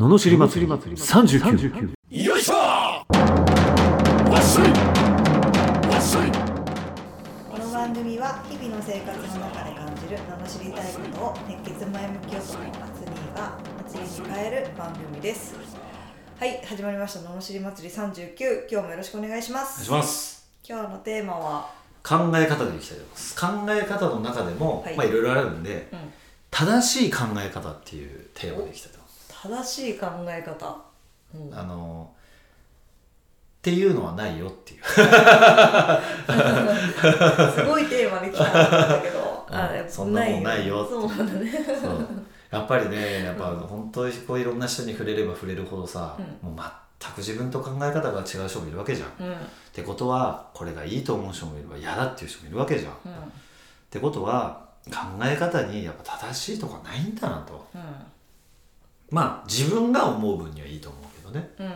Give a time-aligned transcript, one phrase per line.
[0.00, 0.72] ののしり祭り。
[0.72, 4.70] 39よいしょわっしょい。
[5.90, 6.30] わっしょい。
[7.50, 13.58] この番組は日々の生活の中で感じる名の知りたいことを熱血前向き男アツニーが
[13.90, 15.54] 祭りに変える番組です。
[16.38, 17.20] はい始まりました。
[17.28, 20.48] ののしり祭り39今日もよろしくお願いしまお願いすします。
[20.66, 21.68] 今日のテーマは？
[22.02, 23.38] 考え方でいきたいと思います。
[23.38, 24.96] 考え方の中でも、はい。
[24.96, 25.98] まあいろいろあるんで、うん。
[26.50, 28.99] 正しい考え方っていうテーマでいきたいと思います
[29.42, 30.76] 正しい考え方、
[31.34, 32.10] うん、あの
[33.60, 34.82] っていうのはないよっていう。
[34.88, 35.00] す
[37.64, 39.46] ごいテーマで来たんだけど。
[39.88, 41.52] そんなもんないよそうなんだね。
[42.50, 46.56] やっぱりねやっぱ本当にこういろんな人に触れれば触れるほどさ、もう
[47.00, 49.36] 全く自分と考え方が違う人もいるわけじゃん、っうん。
[49.72, 53.12] てことはこれがいいと思う人もいれば嫌だっていう人もいるわけじゃん、っうん。
[53.90, 57.66] てことは考え方にやっぱ正しいとかないんだなと
[59.10, 61.50] まあ自分が思う分にはいいと思うけどね。
[61.58, 61.68] うん。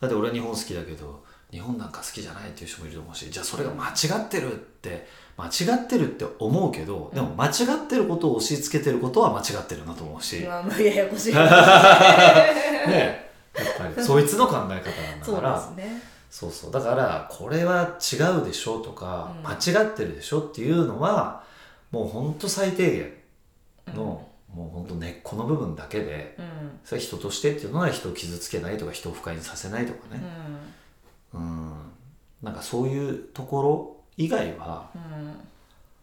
[0.00, 3.92] だって俺は日本好きだけど日本なんか好きじゃないっていう人もいると思うしじゃあそれが間違
[4.24, 5.48] ってるって間違
[5.84, 7.50] ってるって思うけどでも間違
[7.84, 14.02] ってることを押し付けてることは間違ってるなと思うし、 ね今もうややこしいえやっぱり。
[14.04, 14.82] そいつの考え方なんだ
[15.24, 16.02] そうからですね。
[16.30, 16.70] そうそう。
[16.70, 19.48] だからこれは違うでしょとか、うん。
[19.48, 21.42] 間違ってるでしょっていうのは
[21.90, 22.90] もうほんと最低
[23.86, 24.27] 限の、
[24.58, 26.44] もうほんと根っこの部分だけでうん。
[26.84, 31.38] それは人としてっていうのは人を傷つけないとか人を不快にさせないとかうね、ん。
[31.38, 31.72] うん、
[32.42, 35.00] なんかそういうところ以外は、うん。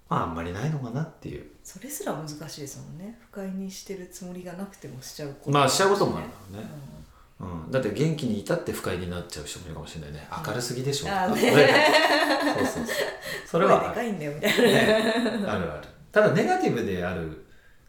[0.10, 1.46] まああんまりないのかなっていう。
[1.64, 3.18] それすら難しいですもんね。
[3.32, 5.52] 不快にしてるつもりがなくてもしちゃうこと。
[5.52, 6.70] まあしちゃうこともあるだろうね、
[7.42, 10.28] ううん、だって元気にいたって不快になっちゃう人もいるかもしれないね。
[10.48, 11.86] 明るすぎでしょとか、あーね。
[12.56, 12.96] そうそうそう。
[13.48, 14.64] そんれは声でかいんだよみたいな。
[14.64, 15.88] ね、あるある。
[16.12, 17.45] ただネガティブである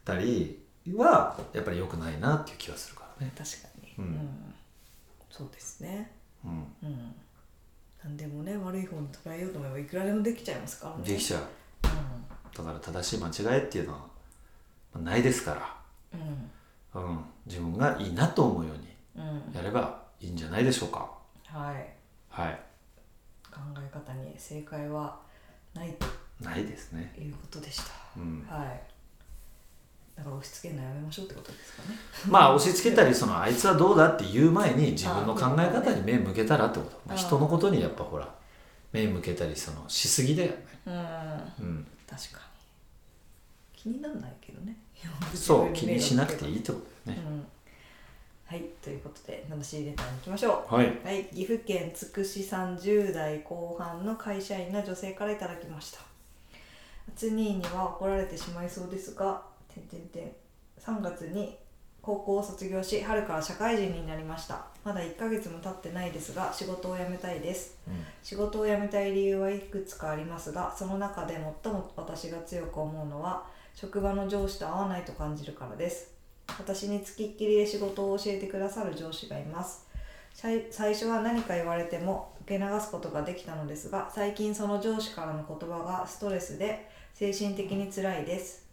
[0.07, 0.63] たり
[0.95, 3.33] はやっぱり良くないなっていう気はするからね。
[3.37, 4.55] 確かに、うん。
[5.29, 6.13] そうですね。
[6.45, 6.51] うん。
[6.83, 7.15] うん。
[8.03, 11.03] 何でもね悪い方に捉えようと思えばいくらでもできちゃいますからね。
[11.03, 11.41] できちゃう。
[11.43, 11.47] う
[12.57, 13.99] だから正しい間違いっていうのは
[14.95, 15.77] まあないですかんら、
[16.95, 19.53] うん、自分がいいなと思うようにうんうん。
[19.53, 21.11] やればいいんじゃないでしょうか。
[21.47, 21.89] はい。
[22.31, 22.61] はい。
[23.51, 25.19] 考え方に正解は
[25.75, 26.07] ないと
[26.41, 27.13] ないですね。
[27.19, 27.85] いうことでした、
[28.17, 28.47] うん。
[28.49, 28.96] はい
[30.17, 31.97] だから押し付けるのやめましょうってことですかね。
[32.29, 38.29] まあ押し付けたりそのあいつはどうだって言う前に自分の考え方に目向けたらってこと、まあ、あ人のことにやっぱほら
[38.93, 40.57] 目向けたりそのしすぎだよね。
[40.87, 40.95] うん。
[40.95, 40.97] う
[41.71, 41.87] ん。
[42.09, 42.47] 確かに。
[43.75, 44.77] 気にならないけどね。
[45.35, 47.27] そう気にしなくていいい、ってことだよね。
[47.29, 47.47] うん、
[48.47, 50.75] はいということで名し入れたに行きましょう。
[50.75, 50.87] はい。
[51.05, 56.01] はい、岐阜県つくし30代後半の会社員の女性からいただきました。
[57.15, 59.43] つにーには怒られてしまいそうですが、
[59.81, 60.33] てんてんてん
[60.81, 61.59] 3月に
[62.01, 64.67] 高校を卒業し、春から社会人になりました。
[64.85, 67.79] まだ1ヶ月も経ってないですが、仕事を辞めたいです。
[68.23, 73.45] 仕事を辞めたい理由はいくつかありますが、その中で最も私が強く思うのは、
[73.75, 76.15] 職場の上司と合わないと感じるからです。
[76.59, 79.87] 私につきっきりで仕事を教えてくださる上司がいます。
[80.33, 88.66] 最最初は何か言われても受け流すことができたのですが最近その上司からの言葉がストレスで精神的に辛いです、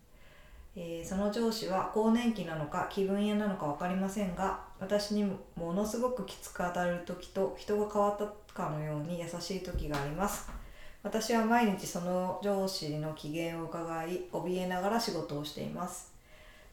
[0.75, 5.23] えーその上司は更年期なのか気分屋なのか分かりませんが私に
[5.55, 10.49] ものすごくきつく当たる時と人が変わったかのように優しい時があります。
[11.03, 16.13] 私は毎日その上司の機嫌を伺い怯えながら仕事をしています。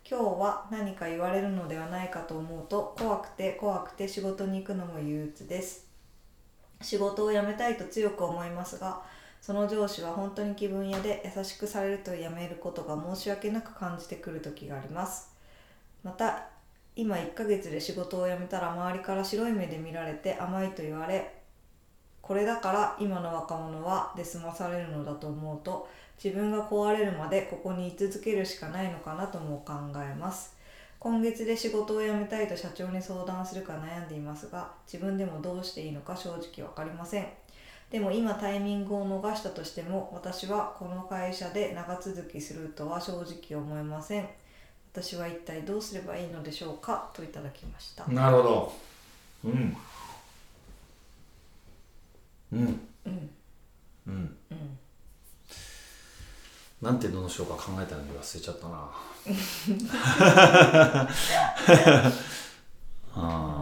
[0.09, 5.87] 今日は何か言われるのではないかと思うと怖くて怖くて仕事に行くのも憂鬱です。
[6.81, 9.03] 仕事を辞めたいと強く思いますが
[9.41, 15.31] その上司は本当に気分屋で優しくされると辞めることが申し訳なく感じてくる時があります。
[16.03, 16.49] また
[16.97, 21.41] 今1ヶ月で仕事を辞めたら周りから白い目で見られて甘いと言われ
[22.21, 25.89] これだから今の若者はで済まされるのだと思うと
[26.23, 29.73] 自分が壊れるまでここに居続けるしかないのかなとも考
[30.03, 30.57] えます。
[30.99, 37.27] 今月で仕事を辞めたいと社長に相談するか悩んでいますが自分でもどうしていいのか正直分かりません。
[37.91, 44.29] でも今タイミングを逃したとしても私はこの会社で長続きするとは正直思えません。
[44.93, 47.11] 私は一体どうすればいいのでしょうか？
[47.13, 48.07] といただきました。
[48.07, 48.73] なるほど。
[49.45, 49.77] うん。
[52.53, 52.81] うん。
[53.07, 53.31] うん。
[54.07, 54.37] うん。
[54.51, 54.79] うん。
[56.81, 58.89] なんてののしようか考えたのに忘れちゃったな。
[63.13, 63.60] あ悩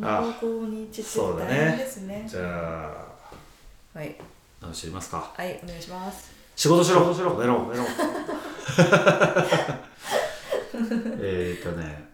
[0.00, 2.24] みがいろんな方向に散っててそうだね大変ですね。
[2.26, 3.06] ーじゃ
[3.94, 4.16] あはい
[4.62, 5.30] 何知りますか。
[5.36, 6.32] はいお願いします。
[6.56, 7.14] 仕事しろ。
[7.14, 7.38] しろ。
[7.38, 7.84] 寝ろ寝ろ。
[11.22, 12.10] えーっとね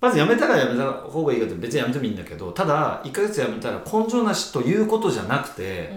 [0.00, 5.92] まず辞めたら辞めた方がいいかって別に辞めてもいいんだけどただ1ヶ月辞めたら根性なしということじゃなくて、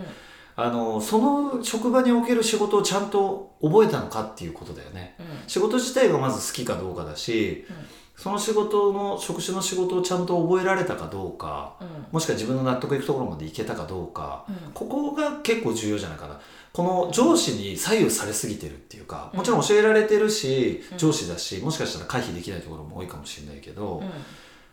[0.55, 5.15] あのその職場における仕事をちゃんと覚えたのかっていうことだよね。
[5.19, 5.25] うん。
[5.47, 7.75] 仕事自体がまず好きかどうかだし、うん
[8.17, 11.87] その仕事の職種の仕事をちゃんと覚えられたかどうかうん。
[12.11, 14.71] もしくは自分の納得いくところまでいけたかどうか、うん。
[14.73, 16.39] ここが結構重要じゃないかな。
[16.71, 20.97] この上司に左右されすぎてるっていうかもちろん教えられてるし、うん。
[20.97, 24.09] 上司だしもしかしたら回避できないところも多いかもしれないけど、うん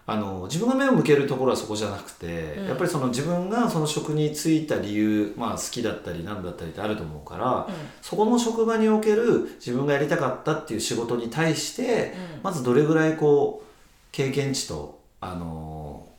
[0.05, 2.67] あの自分が目を向けるところはそこじゃなくて、うん。
[2.67, 7.69] やっぱりその自分がその職に就いた理由、まあ、好きだったり何だったりってあると思うから、
[8.01, 12.43] そこの職場における自分がやりたかったっていう仕事に対して、うん。
[12.43, 13.67] まずどれぐらいこう
[14.11, 16.13] 経験値と、あのー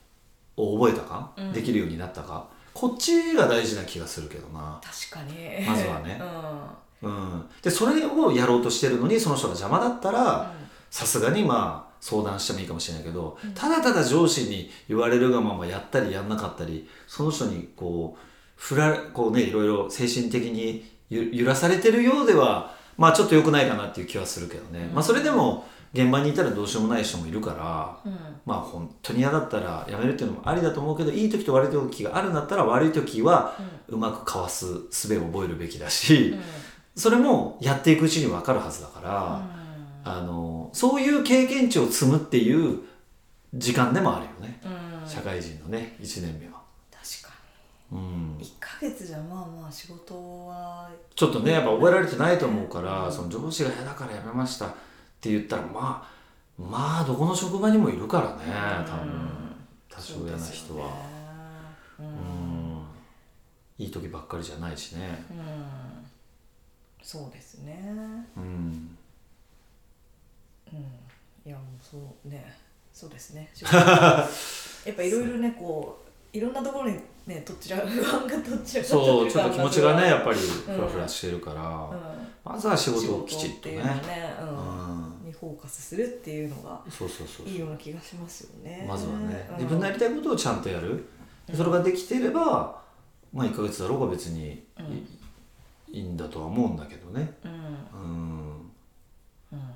[0.56, 1.52] を覚えたか、うん。
[1.52, 2.48] できるようになったか。
[2.74, 4.80] こっちが大事な気がするけどな。
[4.84, 5.66] 確かに。
[5.66, 6.22] まずはね。
[6.22, 6.84] うん。
[7.04, 10.54] うん、でそれをやろうとしてるのにその人が邪魔だったら
[10.90, 13.54] さすがにまあ相談してもいいかもしれないけど、うん。
[13.54, 18.22] ただただ上司に言われるがままやったりやんなかったりその人にこう
[18.58, 24.96] 振らこうねいろいろ精神的にゆ揺らされてるようではまあちょっと良くないかなっていう気はするけどね、うん。
[24.96, 28.12] まあそれでも現場にいたらどうしようもない人もいるから。
[28.12, 28.20] うん。
[28.46, 33.56] まあ本当に嫌だったら辞めるっていうのもありだと思うけどいい時と悪い時があるんだったら悪い時は
[33.88, 36.36] うまくかわす術を覚えるべきだし、
[36.96, 39.42] それもやっていくうちに分かるはずだから、
[40.04, 42.80] あのそういう経験値を積むっていう
[43.54, 44.60] 時間でもあるよね、
[45.04, 45.10] うん。
[45.10, 46.62] 社会人のね1年目は。
[46.92, 47.34] 確か
[47.92, 48.38] うん。
[48.38, 50.14] に1ヶ月じゃまあまあ仕事
[50.48, 50.90] は。
[51.16, 54.70] ちょっとねやっぱ覚えられてないと思うから、うんその上司が嫌だから辞めましたっ
[55.22, 59.30] て言ったらまあまあどこの職場にもいるからね多分。
[59.90, 60.88] 多少嫌な人は。
[62.00, 62.10] ううん。
[62.10, 62.84] ん。
[63.78, 65.24] いい時ばっかりじゃないしね。
[65.32, 65.66] うん。
[67.02, 68.28] そうですね。
[68.36, 68.98] うん
[70.74, 71.50] うん。
[71.50, 72.54] いやもうそうね。
[72.92, 73.50] そうですね。
[73.62, 74.28] や
[74.92, 76.04] っぱいろいろねこ
[76.34, 78.84] ういろんなところにね取っちゃう不安が取っちゃう。
[78.84, 82.52] そうちょっと気持ちがねやっぱぱりフラフラしてるから、うん。
[82.54, 83.78] まずは仕事をきちっとね。
[83.78, 83.84] ね、
[84.42, 84.48] うう
[85.24, 88.86] ん、にフォーカスするっていうのがそうそうそういいような気がしますよね。
[88.88, 89.56] まずはね、うん。
[89.56, 91.06] 自分のやりたいことをちゃんとやる、
[91.48, 92.84] でそれができていれば
[93.34, 94.64] まあ1ヶ月だろうが別に
[95.92, 97.34] い,、いいんだとは思うんだけどね。
[97.44, 98.72] うんうん
[99.52, 99.74] うん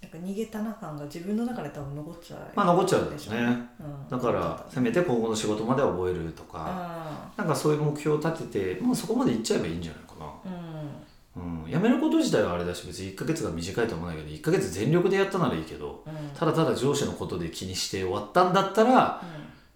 [0.00, 3.38] なんか逃げたな感が自分の中で多分残っちゃうまあ残っちゃうでしょね。
[3.80, 4.08] うん。
[4.08, 10.26] だからせめて今後の仕事までは覚えるとか、あなんかそういう目標を立てて、まあ、そこまでいっちゃえばいいんじゃないかな。
[10.44, 11.64] うん。
[11.64, 16.12] うん、辞めること自体はあれだし別に1ヶ月が短いとは思わないけど1ヶ月全力でやったならいいけどうん。
[16.36, 19.22] ただただ上司のことで気にして終わったんだったら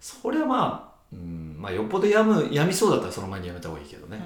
[0.01, 4.21] それはまあ、うんまあ、よっぽど病む病みそうだったらその前に辞めた方がいいけどね、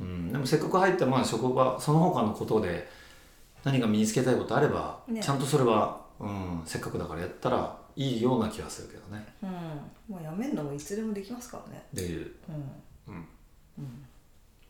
[0.00, 2.88] うん、でもせっかく入ったまあ職場その他のことで
[3.64, 5.22] 何か身につけたいことあれば、ね。
[5.22, 9.26] ちゃんとそれは、うん、せっかくだからやったらいいような気はするけどね。
[9.42, 10.14] うん。
[10.14, 11.82] もうやめるのもいつでもできますからね。
[11.92, 12.36] できる。
[12.48, 13.14] うん。
[13.14, 13.28] うん。
[13.78, 14.06] うん。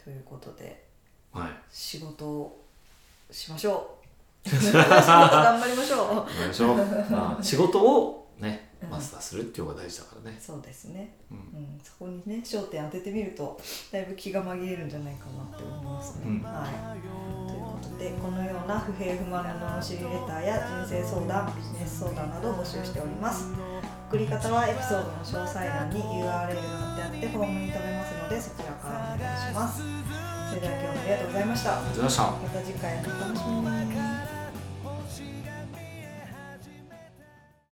[0.02, 0.84] ということで
[1.32, 1.48] はい。
[1.70, 2.64] 仕事を
[3.30, 4.04] しましょう。
[4.48, 6.16] 仕事頑張りましょう。
[6.16, 6.76] わかりましょう、
[7.10, 8.23] まあ、仕事を
[8.90, 11.40] マスターするっていうのが大事だからね、そうですね、ううん。
[11.76, 13.60] んそこにね焦点当ててみると
[13.92, 16.42] だいぶ気が紛れるんじゃないかなって思いますね、うん。
[16.42, 23.52] はい、ということでこのような不平不満の罵りレターや人生相談ビジネス相談などを募集しております。
[24.10, 29.82] 送り方はエピソードの詳細欄に URL が貼ってあってフォームに留めますのでそちらからお願いします。
[30.50, 31.78] それでは今日もありがとうございました。
[31.78, 32.22] ありがとうございました。
[32.22, 34.23] また次回もお楽しみに